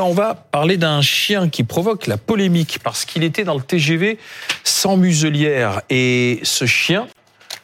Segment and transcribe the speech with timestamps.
[0.00, 4.18] On va parler d'un chien qui provoque la polémique parce qu'il était dans le TGV
[4.64, 5.82] sans muselière.
[5.88, 7.06] Et ce chien,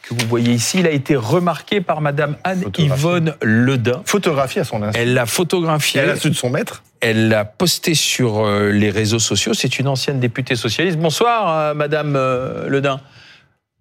[0.01, 4.01] que vous voyez ici, il a été remarqué par Madame Anne-Yvonne Ledin.
[4.05, 4.97] Photographie à son insu.
[4.97, 5.99] Elle l'a photographié.
[5.99, 6.83] Elle a su de son maître.
[7.01, 9.53] Elle l'a posté sur euh, les réseaux sociaux.
[9.53, 10.99] C'est une ancienne députée socialiste.
[10.99, 13.01] Bonsoir, euh, Madame euh, Ledin.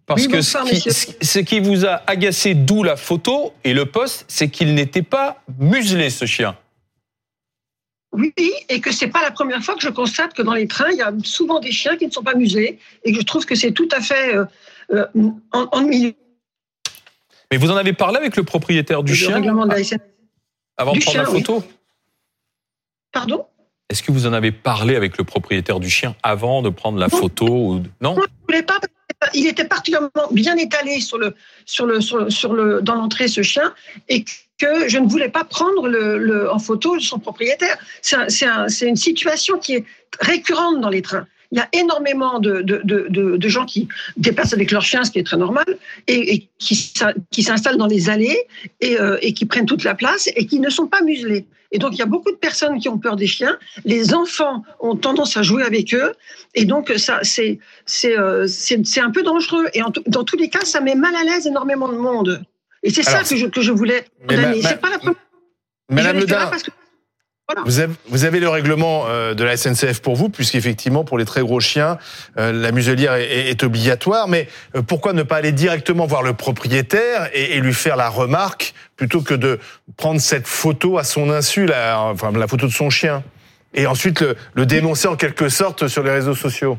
[0.07, 4.25] Parce que ce qui, ce qui vous a agacé, d'où la photo et le poste,
[4.27, 6.57] c'est qu'il n'était pas muselé, ce chien.
[8.13, 8.33] Oui,
[8.69, 10.99] et que c'est pas la première fois que je constate que dans les trains, il
[10.99, 13.55] y a souvent des chiens qui ne sont pas musés, et que je trouve que
[13.55, 14.45] c'est tout à fait euh,
[14.91, 15.07] euh
[15.53, 16.15] ennuyeux.
[17.51, 19.83] Mais vous en avez parlé avec le propriétaire du le chien règlement de la
[20.77, 21.75] avant de prendre chien, la photo oui.
[23.13, 23.47] Pardon?
[23.91, 27.09] Est-ce que vous en avez parlé avec le propriétaire du chien avant de prendre la
[27.09, 27.83] photo ou...
[28.01, 28.79] Non je voulais pas.
[29.35, 31.35] Il était particulièrement bien étalé sur le,
[31.67, 33.75] sur le, sur le, sur le, dans l'entrée, ce chien,
[34.09, 34.25] et
[34.61, 37.77] que je ne voulais pas prendre le, en photo son propriétaire.
[38.03, 39.85] C'est un, un, une situation qui est
[40.21, 41.27] récurrente dans les trains.
[41.53, 45.11] Il y a énormément de, de, de, de, gens qui déplacent avec leurs chiens, ce
[45.11, 45.65] qui est très normal,
[46.07, 46.95] et, qui,
[47.33, 48.39] qui s'installent dans les allées
[48.81, 51.47] et, euh, et qui prennent toute la place et qui ne sont pas muselés.
[51.73, 53.57] Et donc, il y a beaucoup de personnes qui ont peur des chiens.
[53.85, 56.13] Les enfants ont tendance à jouer avec eux.
[56.55, 58.47] Et donc, c'est, c'est, euh,
[58.97, 59.67] un peu dangereux.
[59.75, 62.45] Et dans tous les cas, ça met mal à l'aise énormément de monde.
[62.83, 64.63] Et c'est ça que je, que je voulais condamner.
[64.63, 65.17] C'est pas la première.
[65.91, 66.71] Madame que
[67.53, 67.67] voilà.
[67.67, 71.25] Vous, avez, vous avez, le règlement euh, de la SNCF pour vous, puisqu'effectivement, pour les
[71.25, 71.99] très gros chiens,
[72.39, 74.29] euh, la muselière est, est, obligatoire.
[74.29, 78.09] Mais euh, pourquoi ne pas aller directement voir le propriétaire et, et, lui faire la
[78.09, 79.59] remarque, plutôt que de
[79.97, 83.25] prendre cette photo à son insu, la, enfin, la photo de son chien,
[83.75, 86.79] et ensuite le, le dénoncer en quelque sorte sur les réseaux sociaux?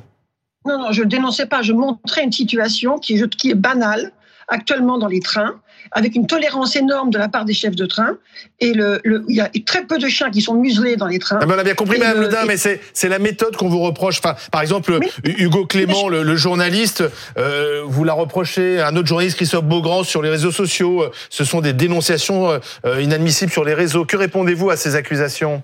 [0.66, 1.64] Non, non, je ne dénonçais pas.
[1.64, 4.14] Je montrais une situation qui, qui est banale
[4.52, 5.60] actuellement dans les trains,
[5.92, 8.18] avec une tolérance énorme de la part des chefs de train.
[8.60, 11.18] Et le, le, il y a très peu de chiens qui sont muselés dans les
[11.18, 11.40] trains.
[11.42, 12.48] Ah ben on a bien compris, Madame le, Ledin, et...
[12.48, 14.20] mais c'est la méthode qu'on vous reproche.
[14.20, 16.18] Enfin, par exemple, mais, Hugo Clément, je...
[16.18, 17.04] le, journaliste,
[17.38, 18.82] euh, vous l'a reproché.
[18.82, 21.06] Un autre journaliste, Christophe Beaugrand, sur les réseaux sociaux.
[21.30, 24.06] Ce sont des dénonciations euh, inadmissibles sur les réseaux.
[24.06, 25.64] Que répondez-vous à ces accusations?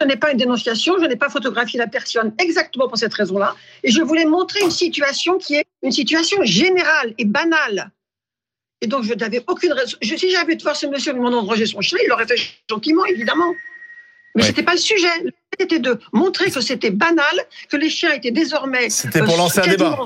[0.00, 3.56] Ce n'est pas une dénonciation, je n'ai pas photographié la personne exactement pour cette raison-là.
[3.82, 7.90] Et je voulais montrer une situation qui est une situation générale et banale.
[8.80, 9.96] Et donc, je n'avais aucune raison.
[10.00, 12.26] Je, si j'avais de voir ce monsieur me demandant de ranger son chien, il l'aurait
[12.26, 13.54] fait gentiment, évidemment.
[14.34, 14.42] Mais ouais.
[14.42, 15.08] ce n'était pas le sujet.
[15.22, 18.90] Le sujet était de montrer que c'était banal, que les chiens étaient désormais.
[18.90, 19.98] C'était pour euh, lancer un débat.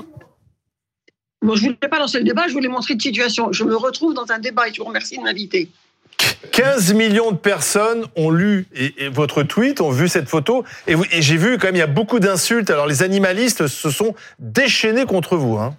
[1.43, 3.51] Moi, je ne voulais pas lancer le débat, je voulais montrer une situation.
[3.51, 5.69] Je me retrouve dans un débat et je vous remercie de m'inviter.
[6.51, 11.37] 15 millions de personnes ont lu et, votre tweet, ont vu cette photo, et, j'ai
[11.37, 12.69] vu quand même il y a beaucoup d'insultes.
[12.69, 15.57] Alors les animalistes se sont déchaînés contre vous.
[15.57, 15.75] Hein.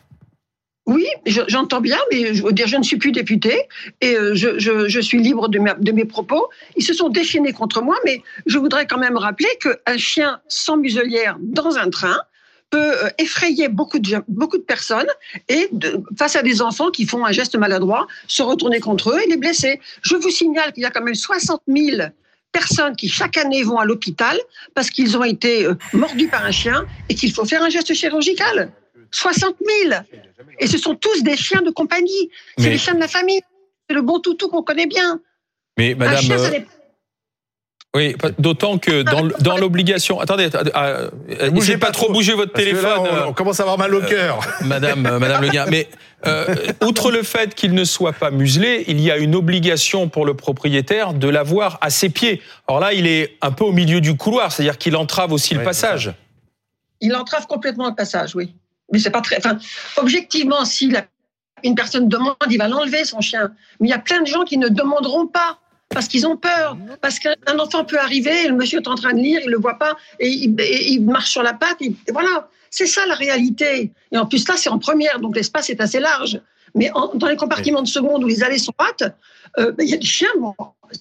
[0.86, 1.06] Oui,
[1.48, 3.68] j'entends bien, mais je veux dire, je ne suis plus député
[4.02, 6.50] et euh, je, je, suis libre de, de, mes propos.
[6.76, 10.76] Ils se sont déchaînés contre moi, mais je voudrais quand même rappeler qu'un chien sans
[10.76, 12.18] muselière dans un train
[12.74, 15.12] peut euh, effrayer beaucoup de, beaucoup de personnes
[15.48, 19.20] et de, face à des enfants qui font un geste maladroit, se retourner contre eux
[19.24, 19.80] et les blesser.
[20.02, 22.02] Je vous signale qu'il y a quand même 60 000
[22.50, 24.36] personnes qui chaque année vont à l'hôpital
[24.74, 27.94] parce qu'ils ont été euh, mordus par un chien et qu'il faut faire un geste
[27.94, 28.72] chirurgical.
[29.12, 29.54] 60
[29.88, 29.94] 000
[30.58, 32.30] Et ce sont tous des chiens de compagnie.
[32.58, 33.40] C'est les chiens de la famille.
[33.88, 35.20] C'est le bon toutou qu'on connaît bien.
[35.78, 36.22] Mais madame.
[36.22, 36.58] Chien, euh...
[37.94, 40.18] Oui, d'autant que dans, dans l'obligation.
[40.18, 41.10] Attendez, euh,
[41.50, 43.04] bougez pas, pas trop, bouger votre téléphone.
[43.04, 44.40] Là, on, on, commence à avoir mal au cœur.
[44.40, 45.66] Euh, madame, euh, Madame Le Guin.
[45.70, 45.88] Mais
[46.26, 50.26] euh, outre le fait qu'il ne soit pas muselé, il y a une obligation pour
[50.26, 52.42] le propriétaire de l'avoir à ses pieds.
[52.66, 55.60] Or là, il est un peu au milieu du couloir, c'est-à-dire qu'il entrave aussi ouais,
[55.60, 56.12] le passage.
[57.00, 58.56] Il entrave complètement le passage, oui.
[58.92, 59.38] Mais c'est pas très.
[59.38, 59.56] Enfin,
[59.98, 61.04] objectivement, si la,
[61.62, 63.52] une personne demande, il va l'enlever son chien.
[63.78, 66.76] Mais il y a plein de gens qui ne demanderont pas parce qu'ils ont peur,
[67.00, 69.58] parce qu'un enfant peut arriver, et le monsieur est en train de lire, il le
[69.58, 72.48] voit pas, et il, et il marche sur la patte, et, voilà.
[72.70, 73.92] C'est ça la réalité.
[74.10, 76.40] Et en plus là, c'est en première, donc l'espace est assez large.
[76.74, 79.14] Mais en, dans les compartiments de seconde où les allées sont pattes,
[79.58, 80.26] euh, il y a des chiens.
[80.40, 80.54] Bon,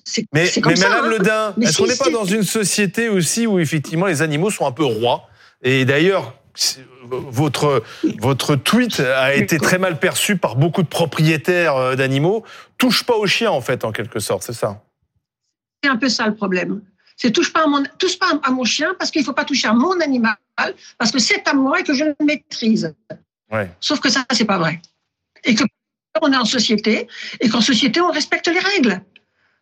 [0.04, 1.10] c'est mais, mais ça, Madame hein.
[1.18, 4.68] Ledin, est-ce si, qu'on n'est pas dans une société aussi où effectivement les animaux sont
[4.68, 5.28] un peu rois?
[5.64, 6.36] Et d'ailleurs,
[7.06, 7.84] votre,
[8.20, 12.44] votre tweet a été très mal perçu par beaucoup de propriétaires euh, d'animaux.
[12.78, 14.84] Touche pas aux chiens, en fait, en quelque sorte, c'est ça
[15.84, 16.82] C'est un peu ça le problème.
[17.16, 19.46] C'est touche pas à mon, touche pas à mon chien parce qu'il ne faut pas
[19.46, 20.36] toucher à mon animal,
[20.98, 22.94] parce que c'est à moi et que je le maîtrise.
[23.52, 23.70] Ouais.
[23.80, 24.82] Sauf que ça, c'est pas vrai.
[25.44, 25.64] Et que
[26.22, 27.08] on est en société
[27.40, 29.02] et qu'en société, on respecte les règles.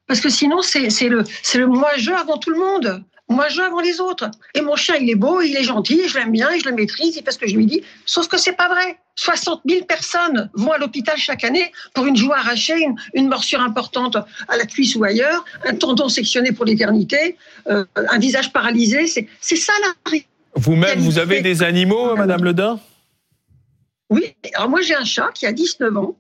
[0.08, 1.24] Parce que sinon, c'est le,
[1.56, 4.30] le moi-je avant tout le monde Moi, je avant les autres.
[4.54, 7.16] Et mon chien, il est beau, il est gentil, je l'aime bien, je le maîtrise,
[7.16, 7.82] il fait ce que je lui dis.
[8.06, 8.98] Sauf que c'est pas vrai.
[9.16, 14.18] 60 000 personnes vont à l'hôpital chaque année pour une joue arrachée, une, morsure importante
[14.48, 17.38] à la cuisse ou ailleurs, un tendon sectionné pour l'éternité,
[17.68, 19.08] euh, un visage paralysé.
[19.08, 20.18] C'est ça la
[20.56, 22.80] Vous-même, vous avez des animaux, Madame Ledin
[24.10, 24.36] Oui.
[24.54, 26.16] Alors moi, j'ai un chat qui a 19 ans.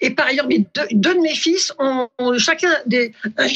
[0.00, 2.08] Et par ailleurs, deux, deux de mes fils ont,
[2.38, 3.46] chacun des, un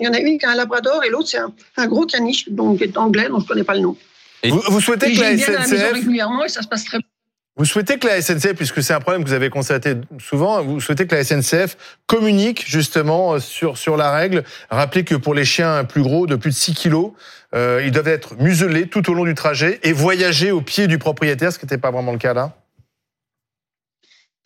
[0.00, 2.48] il y en a une qui a un labrador et l'autre, c'est un, gros caniche
[2.48, 3.96] donc, anglais dont je ne connais pas le nom.
[4.44, 5.92] vous, souhaitez que la SNCF...
[5.92, 6.98] régulièrement et ça se passe très
[7.58, 10.80] vous souhaitez que la SNCF, puisque c'est un problème que vous avez constaté souvent, vous
[10.80, 11.76] souhaitez que la SNCF
[12.06, 16.50] communique justement sur, sur la règle, rappeler que pour les chiens plus gros, de plus
[16.50, 17.10] de 6 kilos,
[17.56, 20.98] euh, ils doivent être muselés tout au long du trajet et voyager au pied du
[20.98, 22.54] propriétaire, ce qui n'était pas vraiment le cas là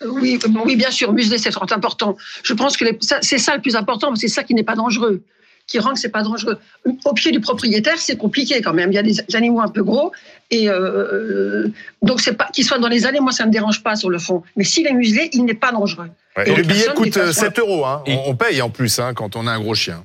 [0.08, 2.16] oui, oui, bien sûr, museler, c'est important.
[2.43, 2.84] Je pense que
[3.20, 5.22] c'est ça le plus important, c'est ça qui n'est pas dangereux,
[5.66, 6.58] qui rend que c'est pas dangereux.
[7.04, 8.90] Au pied du propriétaire, c'est compliqué quand même.
[8.93, 10.12] Il y a des animaux un peu gros,
[10.50, 11.69] et euh,
[12.02, 14.19] donc c'est pas qu'il soit dans les allées, moi ça me dérange pas sur le
[14.19, 14.43] fond.
[14.56, 16.10] Mais s'il est muselé, il n'est pas dangereux.
[16.44, 17.84] et le billet coûte 7 euros.
[17.84, 18.02] Hein.
[18.06, 20.04] On paye en plus hein, quand on a un gros chien.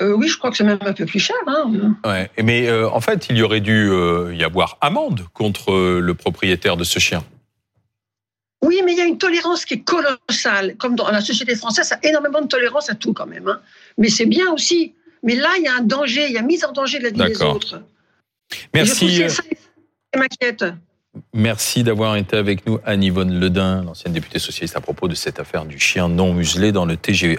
[0.00, 1.36] Euh, oui, je crois que c'est même un peu plus cher.
[1.48, 1.96] Hein.
[2.04, 3.90] Ouais, mais euh, en fait, il y aurait dû
[4.32, 7.24] y avoir amende contre le propriétaire de ce chien.
[8.62, 10.76] Oui, mais il y a une tolérance qui est colossale.
[10.78, 13.46] Comme dans la société française, ça a énormément de tolérance à tout quand même.
[13.46, 13.60] Hein.
[13.98, 14.94] Mais c'est bien aussi.
[15.22, 17.10] Mais là, il y a un danger, il y a mise en danger de la
[17.10, 17.82] vie des autres.
[18.74, 19.28] Merci.
[19.28, 19.42] ça
[20.16, 20.64] m'inquiète.
[21.32, 25.64] Merci d'avoir été avec nous, Anne-Yvonne Ledin, l'ancienne députée socialiste, à propos de cette affaire
[25.64, 27.38] du chien non muselé dans le TGV.